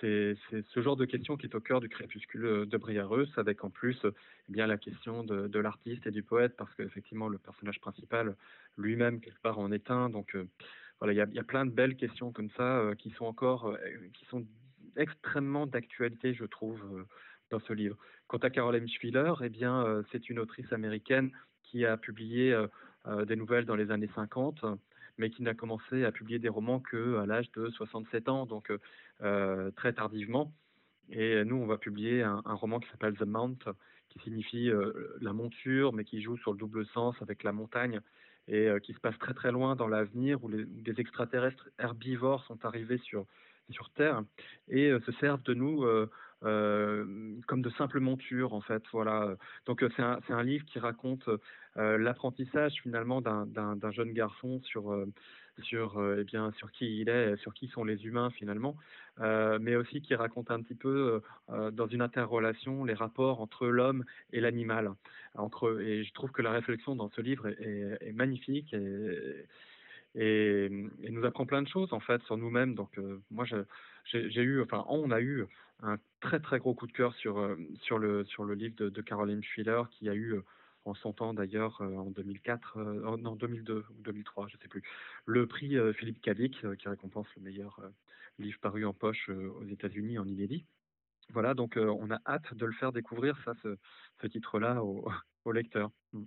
[0.00, 3.62] c'est ce genre de question qui est au cœur du crépuscule, heu, de Briareus, avec
[3.64, 7.38] en plus, eh bien, la question de de l'artiste et du poète, parce qu'effectivement, le
[7.38, 8.36] personnage principal,
[8.76, 10.08] lui-même, quelque part, en est un.
[10.10, 10.36] Donc,
[10.98, 13.78] voilà, il y y a plein de belles questions comme ça, qui sont encore, heu,
[14.14, 14.46] qui sont
[14.96, 17.06] extrêmement d'actualité, je trouve,
[17.50, 17.96] dans ce livre.
[18.26, 21.30] Quant à Caroline Schwiller, eh bien, c'est une autrice américaine
[21.62, 22.54] qui a publié,
[23.26, 24.64] des nouvelles dans les années 50,
[25.18, 28.80] mais qui n'a commencé à publier des romans qu'à l'âge de 67 ans, donc heu
[29.22, 30.52] heu, très tardivement.
[31.10, 33.58] Et nous, on va publier un roman qui s'appelle The Mount,
[34.08, 34.70] qui signifie,
[35.20, 38.00] la monture, mais qui joue sur le double sens avec la montagne
[38.48, 42.98] et qui se passe très, très loin dans l'avenir où des extraterrestres herbivores sont arrivés
[42.98, 43.26] sur
[43.70, 44.22] sur Terre
[44.68, 45.84] et se servent de nous,
[46.42, 51.96] comme de simples montures, en fait, voilà, donc heu, c'est un livre qui raconte, heu,
[51.96, 58.30] l'apprentissage finalement d'un jeune garçon eh sur qui il est, sur qui sont les humains
[58.30, 58.76] finalement,
[59.20, 64.40] mais aussi qui raconte un petit peu, dans une interrelation, les rapports entre l'homme et
[64.40, 64.90] l'animal,
[65.34, 68.74] entre et je trouve que la réflexion dans ce livre est magnifique
[70.14, 72.74] et nous apprend plein de choses en fait sur nous-mêmes.
[72.74, 72.98] Donc
[73.30, 75.46] moi j'ai eu enfin on a eu
[75.82, 79.02] un très, très gros coup de cœur sur, hem, sur le sur le livre de
[79.02, 80.44] Caroline Schwiller qui a eu, heu,
[80.84, 84.68] en son temps d'ailleurs, heu, en 2004, heu, oh non 2002 ou 2003, je sais
[84.68, 84.82] plus,
[85.26, 87.80] le prix, Philippe Cadic, qui récompense le meilleur,
[88.38, 90.64] livre paru en poche, aux États-Unis en inédit.
[91.30, 93.76] Voilà donc on a hâte de le faire découvrir ça, ce
[94.20, 95.04] ce titre-là aux
[95.44, 95.90] aux lecteurs.
[96.12, 96.24] Mmh.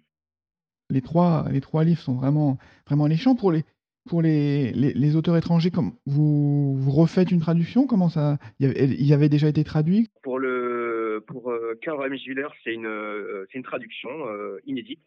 [0.90, 3.36] Les 3 les 3 livres sont vraiment vraiment alléchants.
[3.36, 3.66] Pour les
[4.08, 7.88] pour les les les auteurs étrangers, comme vous vous refaites une traduction?
[7.88, 10.10] Comment ça il y avait il y avait déjà été traduit?
[10.22, 15.02] Pour le pour, heu, Carole Müller, c'est une, heu, c'est une traduction, heu, inédite,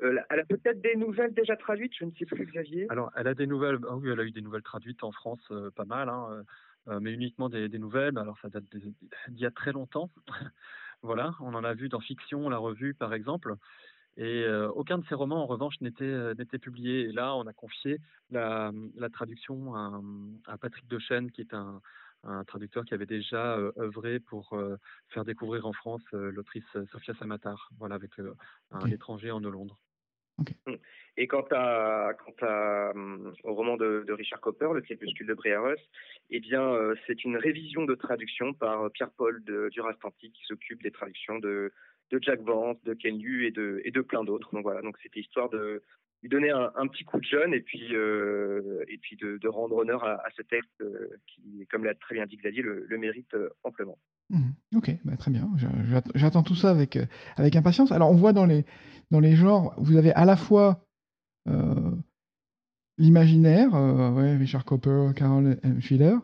[0.00, 2.86] elle a peut-être des nouvelles déjà traduites, je ne sais plus, Xavier?
[2.88, 5.52] Alors, elle a des nouvelles, ah oui, elle a eu des nouvelles traduites en France,
[5.74, 6.42] pas mal, hein,
[7.00, 8.18] mais uniquement des des nouvelles.
[8.18, 10.10] Alors ça date des d'il y a très longtemps.
[11.02, 13.54] Voilà, on en a vu dans Fiction, la revue, par exemple
[14.16, 17.98] et aucun de ces romans, en revanche, n'était, n'était publié et là, on a confié
[18.30, 21.80] la, mmh, la traduction à, mmh, à Patrick Dechêne, qui est un
[22.26, 24.58] un traducteur qui avait déjà, œuvré pour,
[25.10, 28.12] faire découvrir en France, l'autrice Sofia Samatar, voilà, avec,
[28.72, 29.72] un étranger en Hollande.
[30.66, 30.74] Mm.
[31.16, 32.92] Et quant, à, quant à,
[33.44, 35.80] au roman de, Richard Copper, Le crépuscule de Briareus,
[36.30, 36.76] eh bien,
[37.06, 41.72] c'est une révision de traduction par Pierre-Paul Durastanti qui s'occupe des traductions de,
[42.10, 44.50] de Jack Vance, de Ken Yu et de, et de plein d'autres.
[44.52, 45.82] Donc voilà, donc c'était histoire de
[46.22, 50.04] lui donner un, petit coup de jeune et puis, euh, et puis de, rendre honneur
[50.04, 53.98] à, ce texte euh, qui, comme l'a très bien dit Xavier, le, mérite euh, amplement.
[54.30, 54.50] Mmh.
[54.76, 55.48] ok, bah, très bien.
[56.14, 56.98] J'attends tout ça avec,
[57.36, 57.92] avec impatience.
[57.92, 58.64] Alors on voit dans les,
[59.10, 60.82] dans les genres, vous avez à la fois
[62.98, 63.70] l'imaginaire,
[64.38, 66.16] Richard Copper, Carol Schiller,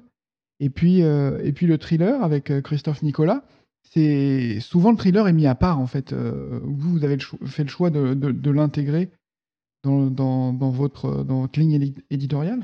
[0.59, 3.45] et puis, et puis le thriller avec Christophe Nicolas
[3.83, 6.13] c'est souvent le thriller est mis à part en fait.
[6.13, 9.11] Euh, vous, avez fait le choix de, l'intégrer
[9.85, 12.61] dans, votre, ligne éditoriale?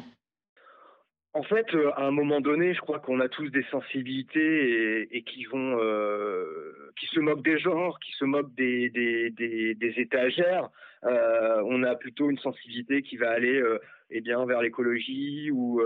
[1.35, 5.23] En fait, euh, à un moment donné, je crois qu'on a tous des sensibilités et,
[5.23, 10.71] qui vont, euh, qui se moquent des genres, qui se moquent des étagères.
[11.03, 13.63] on a plutôt une sensibilité qui va aller,
[14.11, 15.83] eh bien, vers l'écologie ou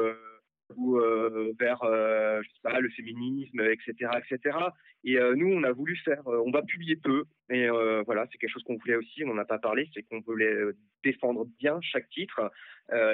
[0.76, 4.56] ou euh, vers euh, le féminisme, etc., etc.
[5.04, 7.68] Et euh, nous, on a voulu faire, on va publier peu, et
[8.06, 10.56] voilà, c'est quelque chose qu'on voulait aussi, on n'en a pas parlé, c'est qu'on voulait
[11.04, 12.50] défendre bien chaque titre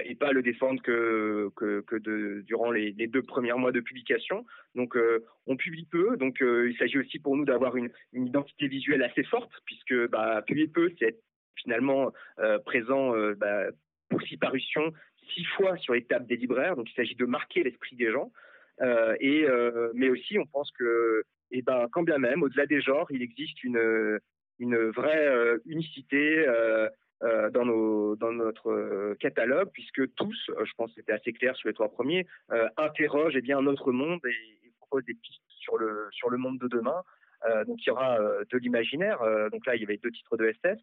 [0.04, 4.44] et pas le défendre que, que, que durant les, deux premiers mois de publication.
[4.74, 4.96] Donc,
[5.46, 9.24] on publie peu, donc il s'agit aussi pour nous d'avoir une, une, identité visuelle assez
[9.24, 11.22] forte, puisque bah, publier peu, c'est être
[11.56, 12.12] finalement
[12.64, 13.70] présent bah,
[14.08, 14.92] pour six parutions
[15.34, 16.76] six fois sur les tables des libraires.
[16.76, 18.30] Donc, il s'agit de marquer l'esprit des gens.
[18.80, 22.80] Euh, et, euh, mais aussi, on pense que, eh ben, quand bien même, au-delà des
[22.80, 24.18] genres, il existe une,
[24.58, 26.46] une vraie euh, unicité
[27.20, 31.74] dans, nos, dans notre catalogue, puisque tous, je pense que c'était assez clair sur les
[31.74, 32.26] trois premiers,
[32.76, 36.58] interrogent eh bien, notre monde et, et, proposent des pistes sur le, sur le monde
[36.58, 37.02] de demain.
[37.66, 39.18] donc, il y aura de l'imaginaire.
[39.50, 40.78] donc là, il y avait deux titres de SF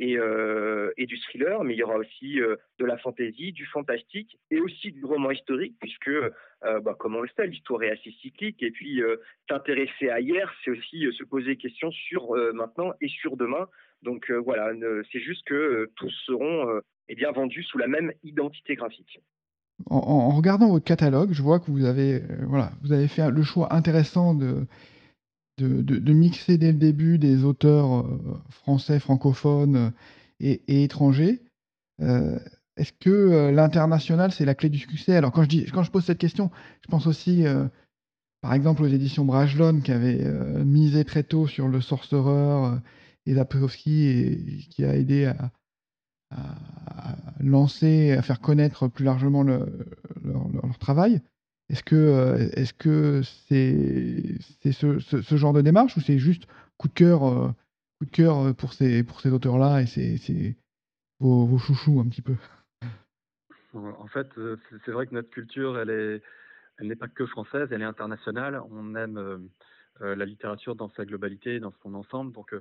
[0.00, 3.66] et, euh, et, du thriller, mais il y aura aussi euh, de la fantaisie, du
[3.66, 7.90] fantastique et aussi du roman historique, puisque, euh, bah, comme on le sait, l'histoire est
[7.90, 8.62] assez cyclique.
[8.62, 9.02] Et puis,
[9.48, 13.66] s'intéresser à hier, c'est aussi se poser des questions sur maintenant et sur demain.
[14.02, 14.72] Donc voilà,
[15.10, 19.20] c'est juste que tous seront eh bien, vendus sous la même identité graphique.
[19.86, 23.42] En, en, regardant votre catalogue, je vois que vous avez, voilà, vous avez fait le
[23.42, 24.66] choix intéressant de
[25.58, 29.90] de, mixer dès le début des auteurs euh, français, francophones euh,
[30.40, 31.42] et, étrangers.
[32.00, 32.38] Euh,
[32.76, 35.16] est-ce que l'international, c'est la clé du succès?
[35.16, 37.44] Alors, quand je, pose cette question, je pense aussi,
[38.40, 40.24] par exemple, aux éditions Brajlon, qui avaient
[40.64, 42.78] misé très tôt sur le Sorcerer
[43.26, 49.66] et Zapkowski, et qui a aidé à, lancer, à faire connaître plus largement leur,
[50.78, 51.20] travail.
[51.70, 54.22] Est-ce que euh, est-ce que c'est
[54.60, 56.46] c'est ce, ce, genre de démarche ou c'est juste
[56.78, 57.48] coup de cœur euh,
[57.98, 60.56] coup de cœur euh, pour ces pour ces auteurs-là et c'est
[61.20, 62.36] vos, vos, chouchous un petit peu?
[63.74, 64.28] En fait,
[64.84, 66.22] c'est vrai que notre culture, elle est
[66.78, 68.62] elle n'est pas que française, elle est internationale.
[68.70, 69.48] On aime
[70.00, 72.32] la littérature dans sa globalité, dans son ensemble.
[72.32, 72.54] Donc,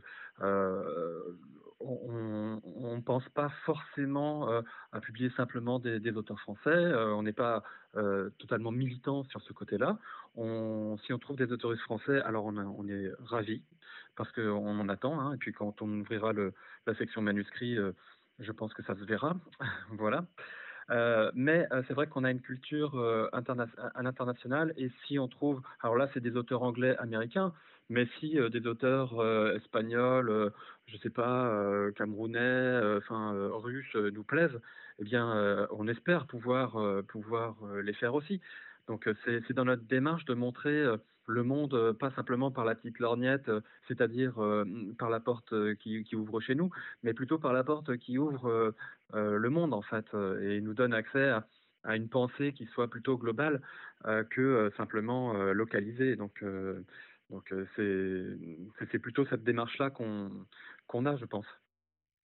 [1.79, 6.69] on ne pense pas forcément euh, à publier simplement des, auteurs français.
[6.69, 7.63] Euh, on n'est pas
[7.95, 9.99] euh, totalement militant sur ce côté-là.
[10.35, 13.61] Si on trouve des autoristes français, alors on, est ravis
[14.15, 15.19] parce qu'on en attend.
[15.19, 15.33] Hein.
[15.33, 17.77] et puis quand on ouvrira la section manuscrit,
[18.39, 19.35] je pense que ça se verra.
[19.91, 20.25] voilà.
[20.89, 22.95] Mais c'est vrai qu'on a une culture
[23.33, 27.53] interna à l'international et si on trouve, alors là c'est des auteurs anglais américains,
[27.89, 29.13] mais si des auteurs
[29.55, 30.51] espagnols,
[30.87, 34.59] je sais pas, camerounais, enfin russes nous plaisent,
[34.99, 38.41] eh bien, on espère pouvoir pouvoir les faire aussi.
[38.87, 40.85] Donc c'est dans notre démarche de montrer
[41.27, 43.51] le monde pas simplement par la petite lorgnette,
[43.87, 44.35] c'est-à-dire
[44.97, 46.69] par la porte qui, ouvre chez nous,
[47.03, 48.73] mais plutôt par la porte qui ouvre
[49.13, 50.05] le monde en fait
[50.41, 51.29] et nous donne accès
[51.83, 53.61] à, une pensée qui soit plutôt globale
[54.29, 56.15] que simplement localisée.
[56.15, 56.43] Donc
[57.29, 60.31] donc c'est plutôt cette démarche-là qu'on
[60.87, 61.45] qu'on a, je pense.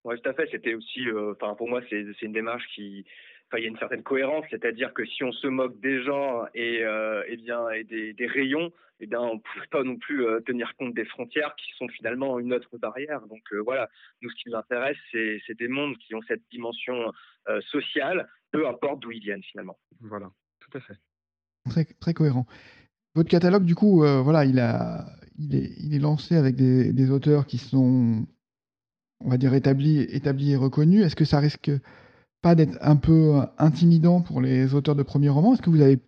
[0.04, 0.48] Oui, tout à fait.
[0.50, 3.04] C'était aussi, enfin pour moi, c'est une démarche qui,
[3.52, 6.44] enfin il y a une certaine cohérence, c'est-à-dire que si on se moque des gens
[6.54, 6.82] et,
[7.28, 10.74] eh bien et des, des, rayons, eh bien on ne peut pas non plus tenir
[10.76, 13.20] compte des frontières qui sont finalement une autre barrière.
[13.26, 13.90] Donc voilà,
[14.22, 17.12] nous ce qui nous intéresse, c'est des mondes qui ont cette dimension
[17.70, 19.78] sociale, peu importe d'où ils viennent finalement.
[20.00, 20.96] Voilà, tout à fait.
[21.68, 22.46] Très, très cohérent.
[23.14, 25.06] Votre catalogue, du coup, euh, voilà, il, a,
[25.38, 28.26] il, est, il est lancé avec des, des, auteurs qui sont,
[29.20, 31.04] on va dire, établis, établis et reconnus.
[31.04, 31.70] Est-ce que ça risque
[32.42, 35.54] pas d'être un peu intimidant pour les auteurs de premiers romans?
[35.54, 35.98] Est-ce que vous avez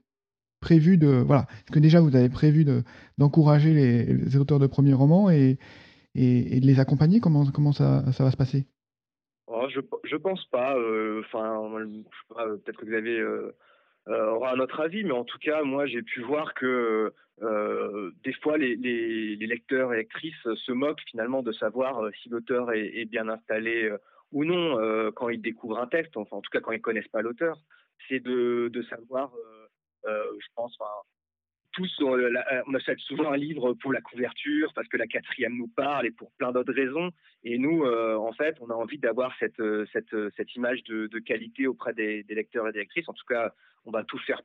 [0.61, 2.83] prévu de, voilà, est-ce que déjà vous avez prévu de,
[3.19, 5.59] d'encourager les, les, auteurs de premiers romans et,
[6.15, 7.21] et, de les accompagner?
[7.21, 8.67] Comment, comment ça, ça va se passer?
[9.47, 11.69] Oh, je je pense pas, heu, enfin,
[12.29, 13.55] peut-être que Xavier, heu
[14.09, 17.13] heu, aura un autre avis, mais en tout cas, moi, j'ai pu voir que,
[18.25, 23.05] des fois, les les lecteurs et lectrices se moquent finalement de savoir, si l'auteur est
[23.05, 23.91] bien installé,
[24.33, 27.09] ou non, heu, quand ils découvrent un texte, enfin, en tout cas, quand ils connaissent
[27.09, 27.57] pas l'auteur.
[28.09, 29.69] C'est de savoir, heu
[30.11, 30.91] heu, je pense, enfin
[31.75, 35.57] tous, on, la- on achète souvent un livre pour la couverture, parce que la quatrième
[35.57, 37.11] nous parle et pour plein d'autres raisons.
[37.43, 39.85] Et nous, euh, en fait, on a envie d'avoir cette, euh,
[40.15, 43.09] euh, image de, qualité auprès des, lecteurs et des lectrices.
[43.09, 43.53] En tout cas,
[43.85, 44.43] on va tout faire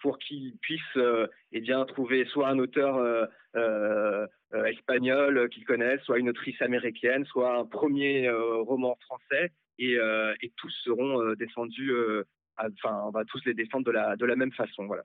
[0.00, 3.26] pour qu'ils puissent euh, eh bien trouver soit un auteur euh,
[3.56, 9.52] euh, euh, espagnol qu'ils connaissent, soit une autrice américaine, soit un premier euh, roman français,
[9.78, 11.90] et, euh, tous seront euh, défendus.
[11.92, 12.24] euh,
[12.58, 15.04] Enfin, on va tous les défendre de la même façon, voilà.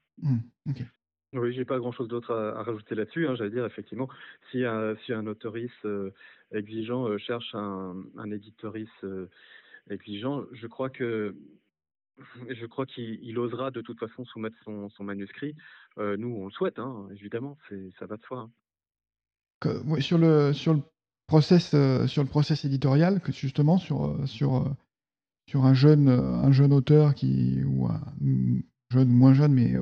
[0.70, 0.82] Ok.
[1.34, 3.28] Oui, j'ai pas grand-chose d'autre à, rajouter là-dessus.
[3.28, 3.36] Hein.
[3.36, 4.08] J'allais dire effectivement,
[4.52, 5.88] si un, si autoriste
[6.52, 9.06] exigeant cherche un, un éditoriste
[9.90, 11.36] exigeant, je crois que
[12.50, 15.56] je crois qu'il il osera de toute façon soumettre son, manuscrit.
[15.98, 17.58] Nous, on le souhaite, hein, évidemment,
[18.00, 18.50] ça va de soi.
[18.50, 18.52] hein.
[20.00, 20.82] Sur le sur le
[21.28, 21.70] process
[22.08, 24.74] sur le process éditorial, que justement sur sur
[25.48, 27.64] sur un jeune un jeune auteur qui
[28.92, 29.76] jeune moins jeune mais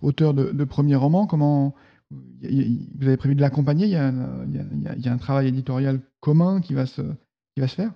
[0.00, 1.74] auteur de, de premier roman, comment
[2.10, 3.86] vous avez prévu de l'accompagner?
[3.86, 7.02] Il y a un, travail éditorial commun qui va se
[7.66, 7.92] faire?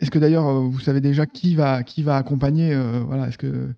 [0.00, 1.84] Est-ce que d'ailleurs euh, vous savez déjà qui va
[2.16, 3.74] accompagner euh, voilà est-ce que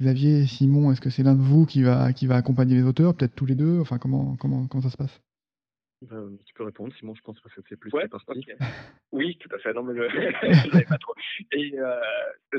[0.00, 3.14] Xavier, Simon, est-ce que c'est l'un de vous qui va accompagner les auteurs?
[3.14, 3.80] Peut-être tous les deux?
[3.80, 4.36] Enfin comment
[4.82, 5.20] ça se passe?
[6.10, 8.46] Euh, tu peux répondre, Simon, je pense que c'est plus Ouais, partie.
[9.12, 9.74] Oui, tout à fait.
[9.74, 10.08] Non, mais je
[10.64, 11.14] je savais pas trop.
[11.52, 12.00] Et euh,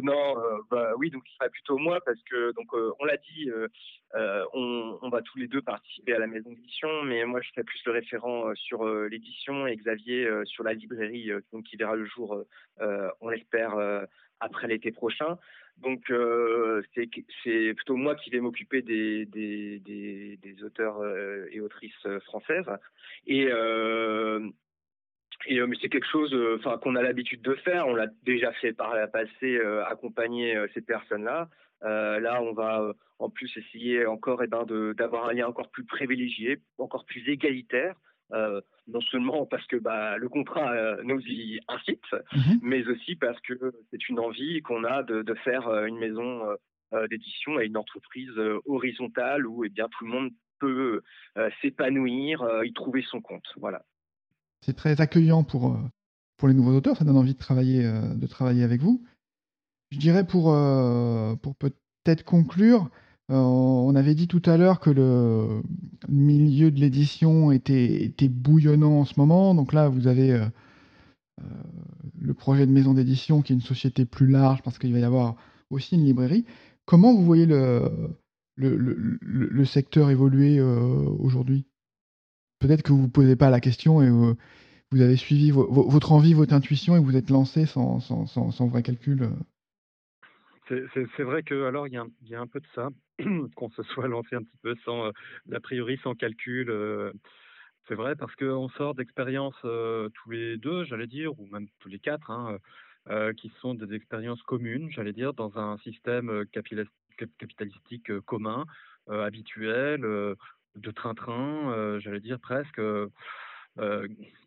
[0.01, 3.49] non, euh, bah oui, donc il serait plutôt moi parce que donc on l'a dit,
[4.53, 7.63] on, on va tous les deux participer à la maison d'édition, mais moi je serai
[7.63, 12.43] plus le référent sur l'édition et Xavier sur la librairie, donc qui verra le jour,
[12.79, 13.75] on l'espère,
[14.39, 15.37] après l'été prochain.
[15.77, 19.27] Donc euh, c'est plutôt moi qui vais m'occuper des,
[20.63, 22.69] auteurs euh, et autrices euh, françaises.
[23.25, 23.49] Et,
[25.47, 26.35] et mais c'est quelque chose,
[26.81, 27.87] qu'on a l'habitude de faire.
[27.87, 31.49] On l'a déjà fait par le passé, accompagner ces personnes-là.
[31.81, 36.59] Là, on va en plus essayer encore, eh ben, d'avoir un lien encore plus privilégié,
[36.77, 37.95] encore plus égalitaire.
[38.33, 42.59] Euh, non seulement parce que bah, le contrat euh, nous y incite, Mhm.
[42.61, 43.53] mais aussi parce que
[43.89, 46.41] c'est une envie qu'on a de, de faire euh, une maison
[46.93, 48.31] euh, d'édition et une entreprise
[48.65, 51.01] horizontale où eh bien tout le monde peut
[51.61, 53.45] s'épanouir, y trouver son compte.
[53.57, 53.83] Voilà.
[54.61, 55.79] C'est très accueillant pour,
[56.37, 59.03] pour les nouveaux auteurs, ça donne envie de travailler, de travailler avec vous.
[59.89, 60.55] Je dirais pour,
[61.41, 62.89] pour peut-être conclure,
[63.29, 65.63] on avait dit tout à l'heure que le
[66.09, 69.55] milieu de l'édition était, était bouillonnant en ce moment.
[69.55, 70.45] Donc là, vous avez euh,
[71.41, 71.45] euh,
[72.19, 75.03] le projet de maison d'édition qui est une société plus large parce qu'il va y
[75.03, 75.35] avoir
[75.69, 76.45] aussi une librairie.
[76.85, 78.17] Comment vous voyez le,
[78.55, 81.65] le, secteur évoluer euh, aujourd'hui?
[82.59, 85.89] Peut-être que vous ne vous posez pas la question et vous avez suivi vo- vo-
[85.89, 89.29] votre envie, votre intuition et vous êtes lancé sans, sans, sans vrai calcul.
[91.15, 92.89] C'est vrai que alors il y a, un- peu de ça,
[93.55, 95.11] qu'on se soit lancé un petit peu sans, euh,
[95.53, 96.69] a priori sans calcul.
[96.69, 97.11] euh,
[97.87, 101.89] c'est vrai parce qu'on sort d'expériences euh, tous les deux, j'allais dire, ou même tous
[101.89, 102.57] les quatre, hein,
[103.37, 106.45] qui sont des expériences communes, j'allais dire, dans un système
[107.39, 108.65] capitalistique commun,
[109.09, 112.79] habituel, de train-train, j'allais dire presque.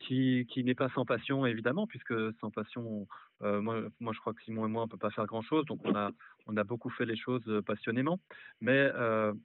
[0.01, 3.07] Qui, n'est pas sans passion évidemment, puisque sans passion,
[3.41, 5.81] moi, moi je crois que Simon et moi on peut pas faire grand chose, donc
[5.85, 6.11] on a
[6.47, 8.21] on a beaucoup fait les choses passionnément,
[8.61, 8.91] mais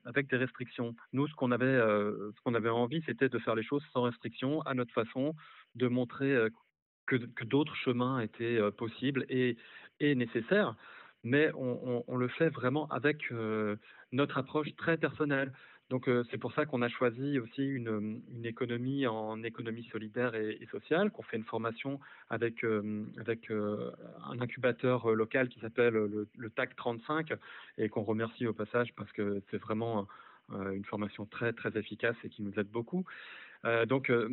[0.06, 0.96] avec des restrictions.
[1.14, 4.62] Nous, ce qu'on avait ce qu'on avait envie, c'était de faire les choses sans restriction,
[4.64, 5.34] à notre façon,
[5.76, 6.48] de montrer
[7.08, 9.58] que, que d'autres chemins étaient possibles et,
[10.00, 10.76] et nécessaires,
[11.24, 13.76] mais on, le fait vraiment avec euh,
[14.12, 15.52] notre approche très personnelle.
[15.90, 20.68] Donc euh, c'est pour ça qu'on a choisi aussi une, économie en économie solidaire et,
[20.72, 26.50] sociale, qu'on fait une formation avec, euh, avec un incubateur local qui s'appelle le, le
[26.52, 27.34] TAC 35
[27.78, 30.08] et qu'on remercie au passage parce que c'est vraiment
[30.52, 33.06] une formation très très efficace et qui nous aide beaucoup.
[33.66, 34.30] Euh, donc, euh,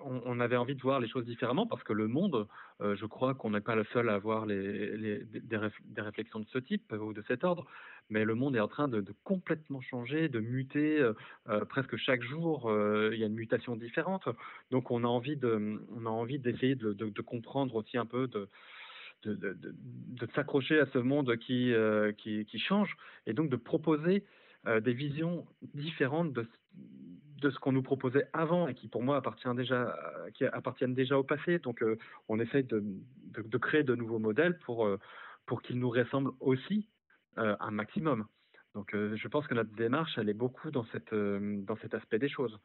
[0.00, 2.46] on, avait envie de voir les choses différemment parce que le monde,
[2.80, 6.40] euh, je crois qu'on n'est pas le seul à avoir des, des réf- des réflexions
[6.40, 7.66] de ce type ou de cet ordre,
[8.08, 11.06] mais le monde est en train de, complètement changer, de muter
[11.68, 12.72] presque chaque jour.
[13.12, 14.26] il y a une mutation différente,
[14.70, 18.26] donc on a envie de, on a envie d'essayer de, comprendre aussi un peu
[19.26, 21.74] de s'accrocher à ce monde qui,
[22.16, 24.24] qui, change et donc de proposer
[24.66, 26.46] des visions différentes de,
[27.40, 29.96] de ce qu'on nous proposait avant et qui pour moi appartient déjà,
[30.34, 31.58] qui appartiennent déjà au passé.
[31.58, 31.84] Donc
[32.28, 32.82] on essaye de,
[33.32, 34.88] de, créer de nouveaux modèles pour,
[35.46, 36.88] pour qu'ils nous ressemblent aussi
[37.36, 38.26] un maximum.
[38.74, 42.28] Donc je pense que notre démarche, elle est beaucoup dans, cette, dans cet aspect des
[42.28, 42.58] choses.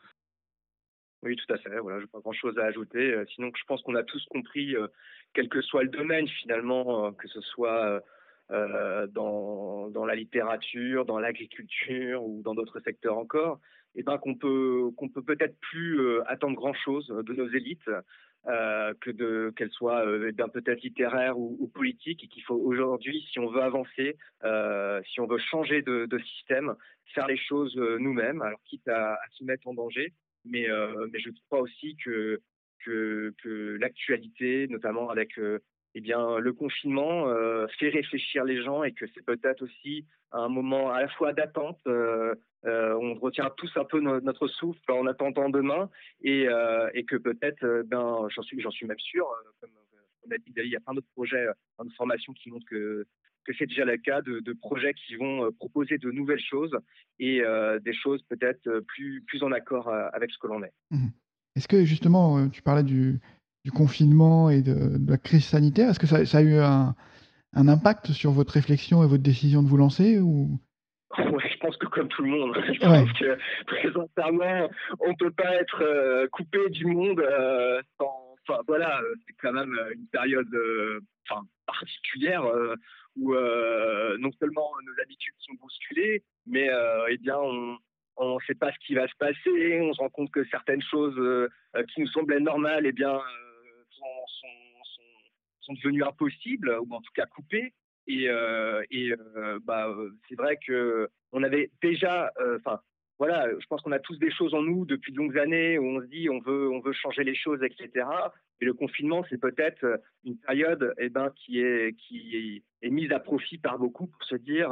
[1.24, 1.80] Oui, tout à fait.
[1.80, 3.24] Voilà, je n'ai pas grand-chose à ajouter.
[3.34, 4.76] Sinon, je pense qu'on a tous compris,
[5.34, 8.04] quel que soit le domaine finalement, que ce soit
[8.52, 13.60] euh, dans, dans, la littérature, dans l'agriculture ou dans d'autres secteurs encore,
[13.96, 17.48] et eh ben qu'on peut qu'on peut peut-être plus euh, attendre grand chose de nos
[17.50, 17.90] élites.
[18.48, 22.54] Euh, que de qu'elles soient euh, ben, peut-être littéraires ou, ou politiques et qu'il faut
[22.54, 24.18] aujourd'hui, si on veut avancer,
[25.08, 26.76] si on veut changer de, système,
[27.16, 30.14] faire les choses nous-mêmes, alors quitte à, se mettre en danger.
[30.44, 30.68] Mais,
[31.12, 32.40] mais je crois aussi que,
[32.86, 35.40] que l'actualité, notamment avec
[35.98, 40.50] eh bien, le confinement euh, fait réfléchir les gens et que c'est peut-être aussi un
[40.50, 41.80] moment à la fois d'attente.
[41.88, 42.36] Euh,
[42.66, 45.90] euh, on retient tous un peu notre souffle en attendant demain
[46.22, 46.48] et,
[47.08, 49.26] que peut-être, ben, j'en suis, j'en suis même sûr,
[49.62, 49.70] comme,
[50.28, 51.46] on a dit, il y a plein d'autres projets
[51.82, 53.06] de formation qui montrent que
[53.46, 56.76] que c'est déjà le cas de, de, projets qui vont proposer de nouvelles choses
[57.20, 57.44] et
[57.84, 60.74] des choses peut-être plus, plus en accord avec ce que l'on est.
[60.90, 61.10] Mmh
[61.56, 63.20] Est-ce que justement, tu parlais du,
[63.66, 65.90] du confinement et de, la crise sanitaire.
[65.90, 66.94] Est-ce que ça, a eu un,
[67.56, 70.60] impact sur votre réflexion et votre décision de vous lancer ou...
[71.18, 75.32] Ouais, je pense que comme tout le monde, je pense que présentement, on ne peut
[75.32, 77.82] pas être euh, coupé du monde euh,
[78.48, 81.00] Enfin, voilà, c'est quand même une période euh,
[81.66, 82.44] particulière
[83.16, 86.70] où non seulement nos habitudes sont bousculées, mais
[87.10, 87.76] eh bien, on,
[88.18, 90.84] on ne sait pas ce qui va se passer, on se rend compte que certaines
[90.84, 91.50] choses
[91.96, 93.20] qui nous semblaient normales, eh bien,
[95.66, 97.74] sont, devenus impossibles, ou en tout cas coupés.
[98.08, 99.96] Et, euh, et euh, bah,
[100.30, 102.80] c'est vrai que on avait déjà, euh, enfin,
[103.18, 105.86] voilà, je pense qu'on a tous des choses en nous depuis de longues années où
[105.86, 108.08] on se dit on veut, on veut changer les choses, etc.
[108.62, 113.20] Et le confinement, c'est peut-être une période eh ben, qui, est, qui est, mise à
[113.20, 114.72] profit par beaucoup pour se dire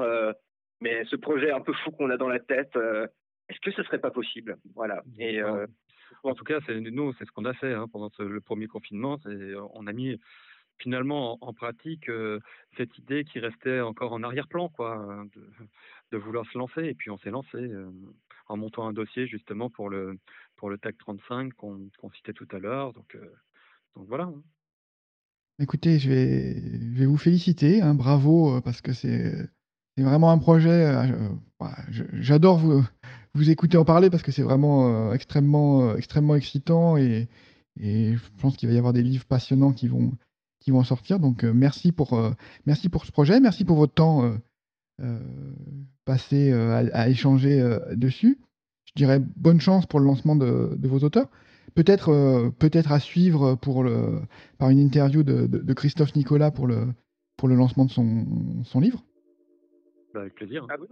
[0.79, 2.77] mais ce projet un peu fou qu'on a dans la tête,
[3.49, 4.57] est-ce que ce serait pas possible?
[4.75, 5.01] Voilà.
[5.17, 5.41] Et,
[6.23, 9.19] en tout cas, c'est nous, c'est ce qu'on a fait hein, pendant le premier confinement.
[9.73, 10.19] On a mis
[10.77, 12.39] finalement en, pratique euh,
[12.77, 15.25] cette idée qui restait encore en arrière-plan, quoi, hein,
[16.11, 16.83] de, vouloir se lancer.
[16.83, 17.89] Et puis on s'est lancé euh,
[18.47, 20.17] en montant un dossier justement pour le
[20.57, 22.93] pour le TAC 35 qu'on citait tout à l'heure.
[22.93, 23.33] Donc euh,
[23.95, 24.25] donc voilà.
[24.25, 24.43] Hein.
[25.59, 29.49] Écoutez, je vais, je vais vous féliciter, bravo, parce que c'est
[29.97, 30.91] vraiment un projet.
[31.59, 32.83] Bah, j'adore vous,
[33.35, 37.27] vous écouter en parler parce que c'est vraiment extrêmement, extrêmement excitant et,
[37.79, 40.11] et, je pense qu'il va y avoir des livres passionnants qui vont,
[40.63, 41.19] qui vont en sortir.
[41.19, 42.19] Donc euh, merci, pour,
[42.65, 44.33] merci pour ce projet, merci pour votre temps
[46.05, 48.39] passé à, à, échanger dessus.
[48.85, 51.27] Je dirais bonne chance pour le lancement de, de vos auteurs.
[51.75, 54.21] Peut-être peut-être à suivre pour le,
[54.59, 56.87] par une interview de, de, Christophe Nicolas pour le,
[57.37, 58.25] pour le lancement de son,
[58.63, 59.03] son livre.
[60.13, 60.65] Bah, avec plaisir.
[60.69, 60.87] Ah, oui.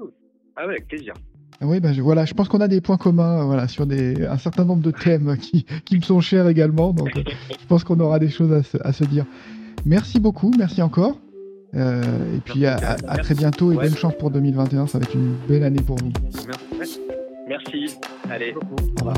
[0.56, 1.14] ah ouais, avec plaisir.
[1.62, 4.38] Oui, ben je, voilà, je pense qu'on a des points communs voilà, sur des, un
[4.38, 6.92] certain nombre de thèmes qui, qui me sont chers également.
[6.92, 9.26] Donc, je pense qu'on aura des choses à se, à se, dire.
[9.86, 11.18] Merci beaucoup, merci encore.
[11.74, 12.02] Euh,
[12.36, 12.78] et puis à,
[13.18, 16.12] très bientôt et bonne chance pour 2021, ça va être une belle année pour vous.
[16.78, 17.00] Merci.
[17.48, 17.98] merci.
[18.30, 18.54] Allez.
[18.54, 18.60] Au
[19.06, 19.16] revoir.